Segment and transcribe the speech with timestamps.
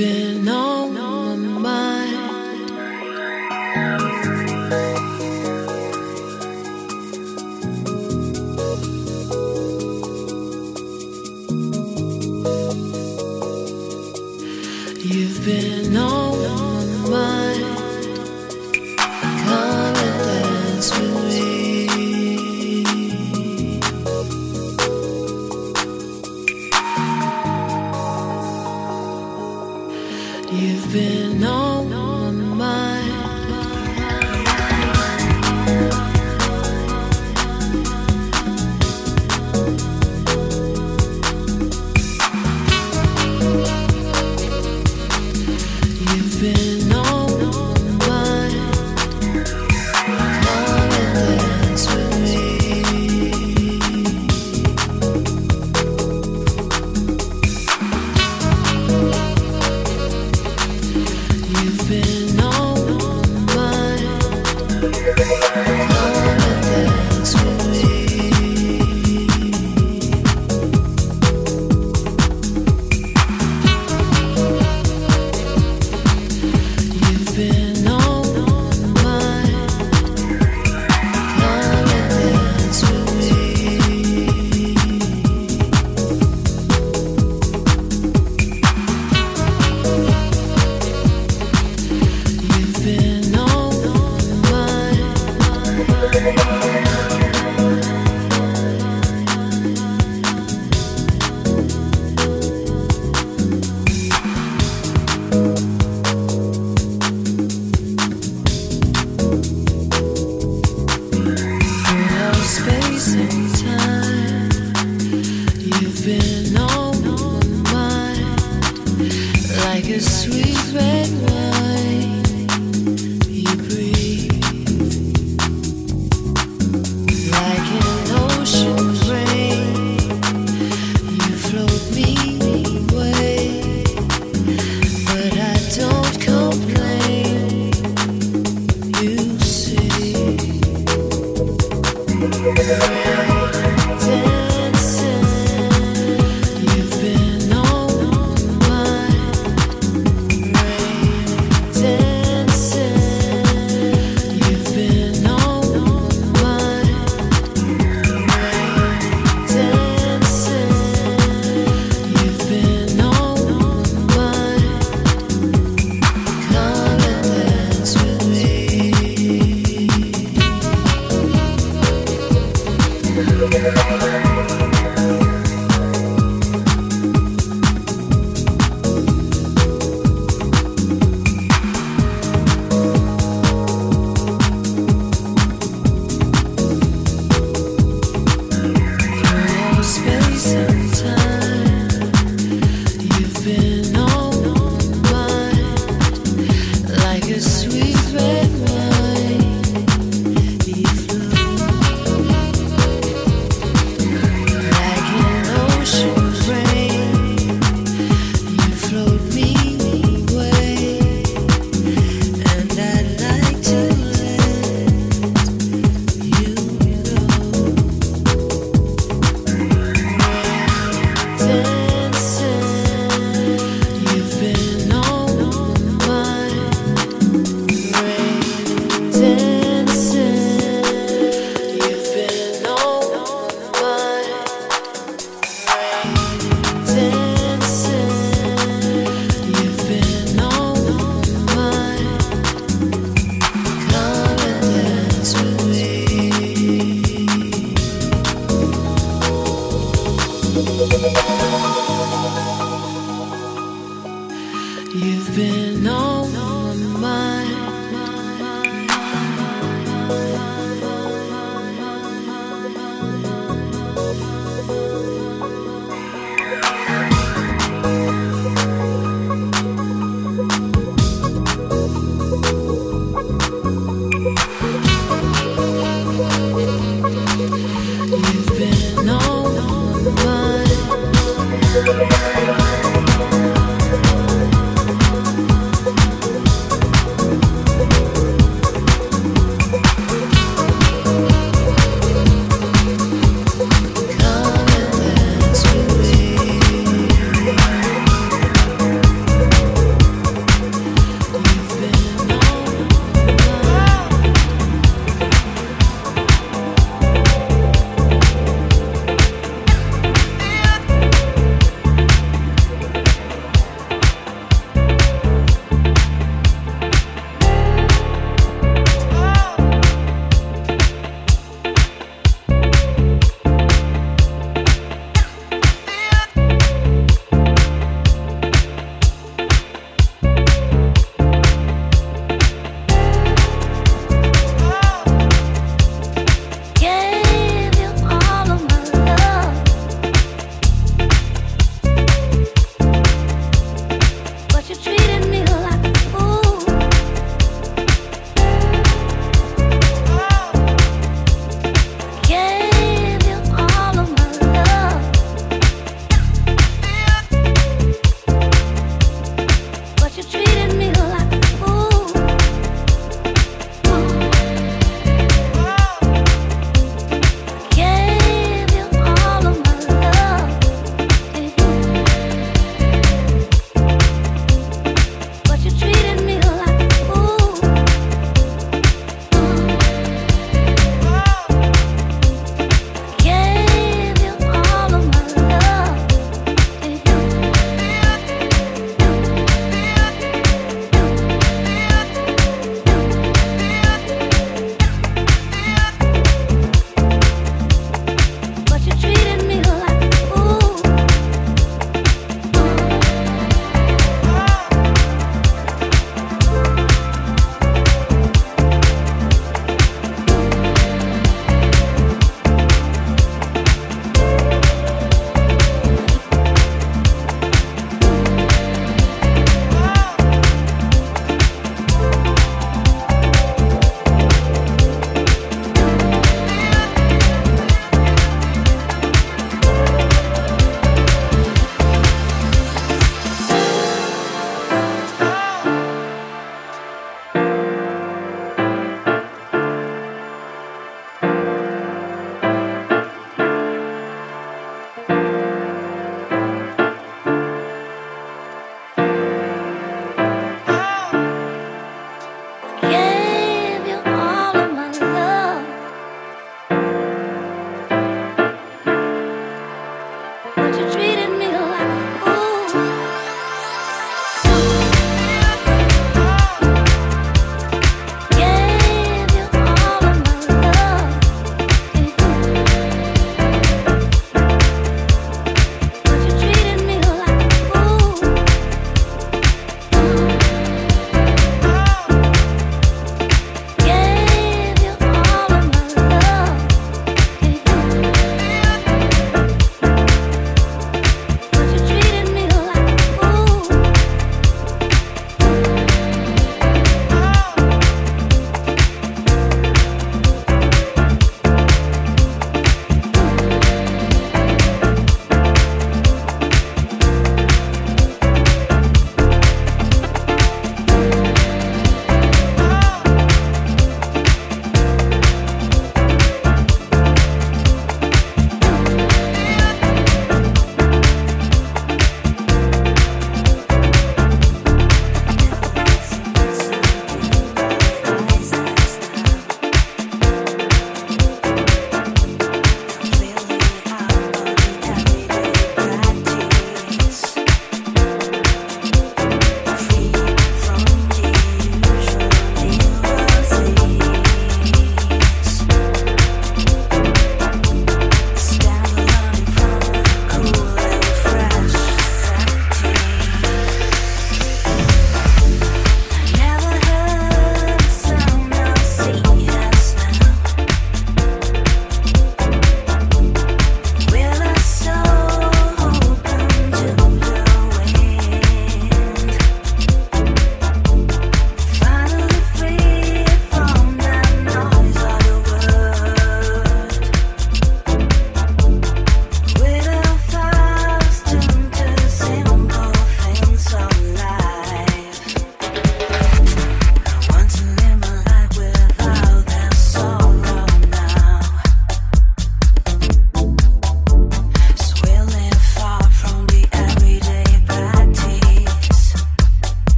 [0.00, 0.48] been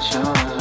[0.00, 0.59] emotions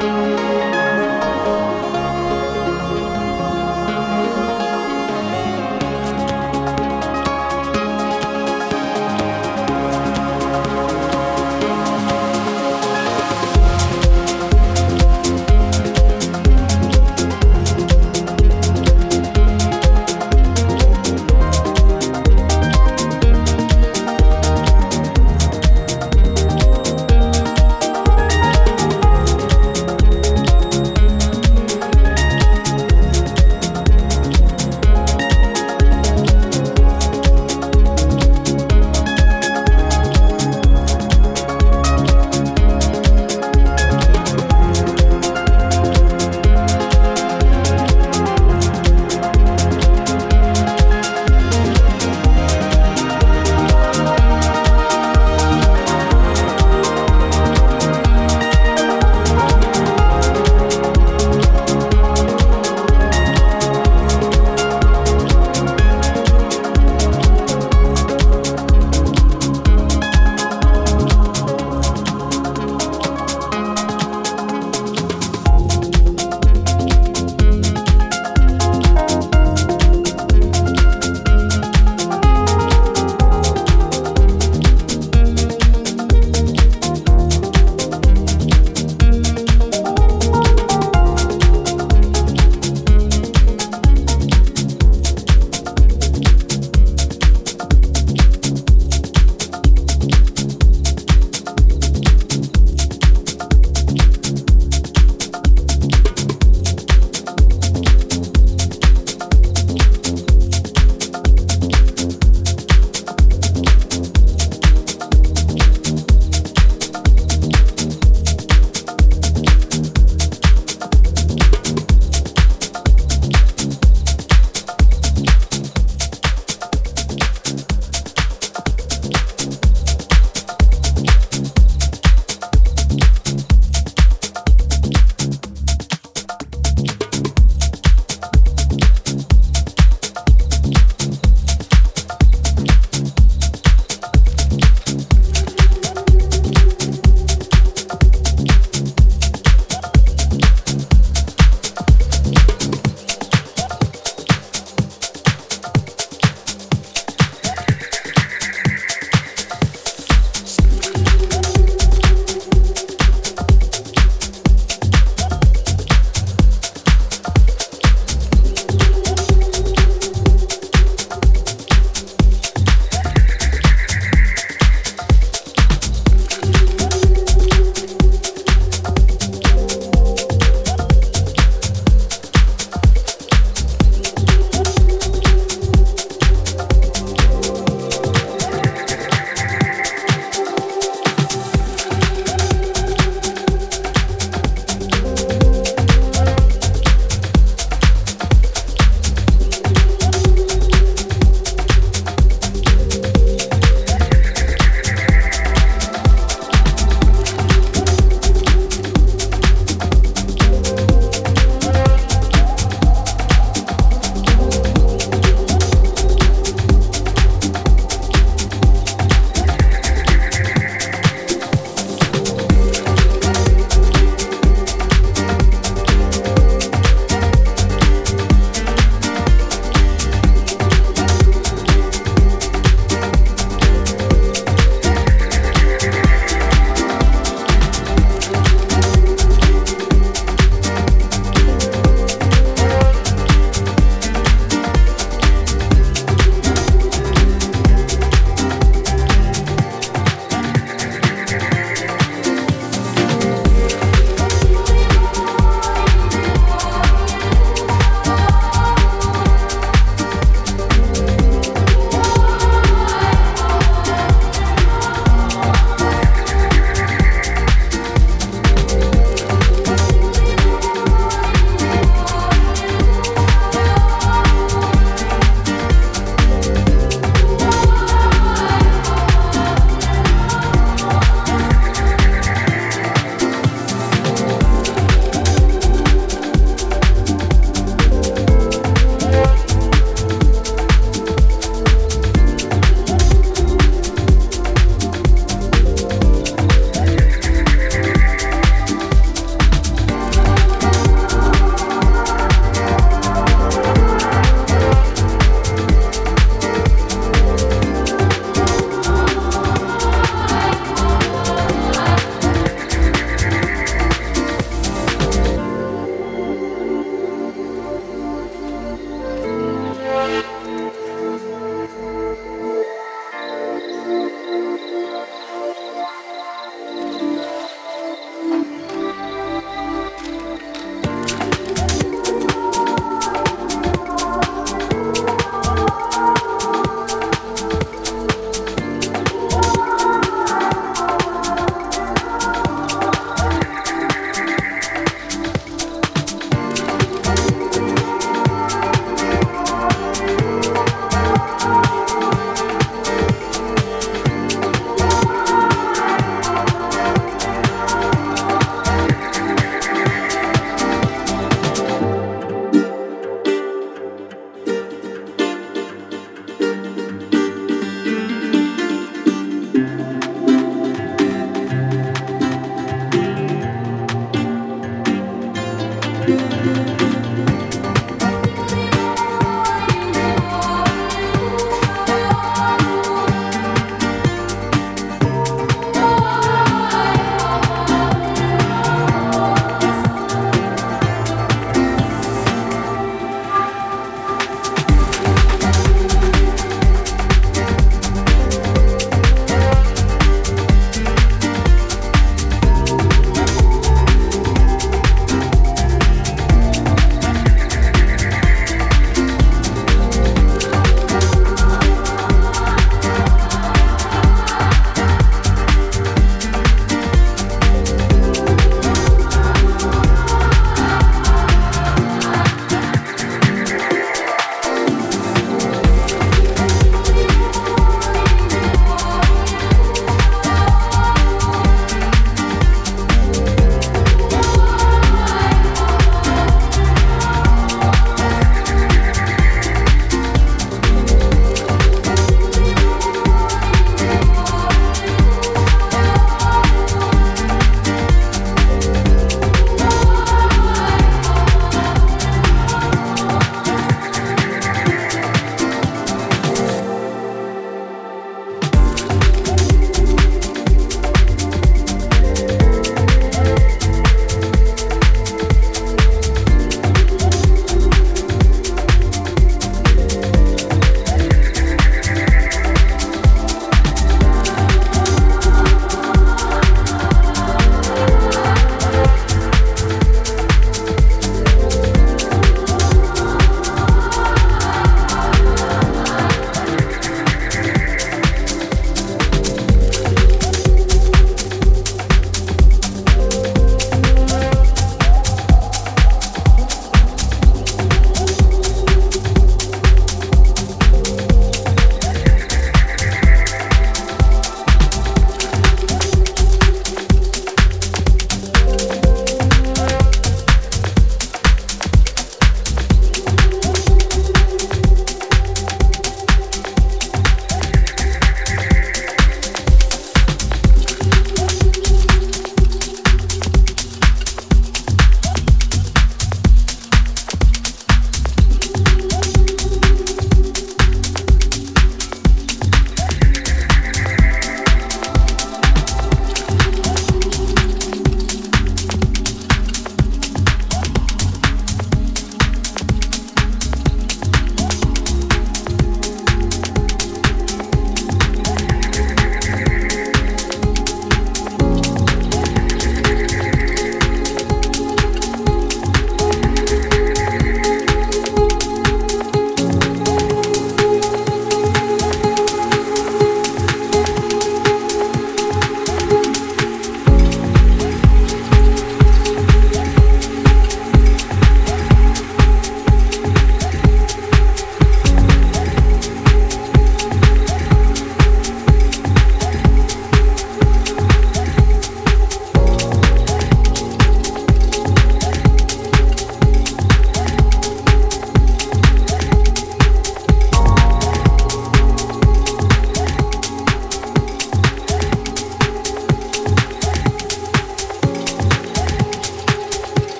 [0.00, 0.47] Música